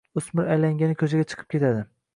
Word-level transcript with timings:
O‘smir 0.19 0.47
aylangani 0.53 0.97
ko‘chaga 1.03 1.31
chiqib 1.31 1.57
ketadi. 1.57 1.87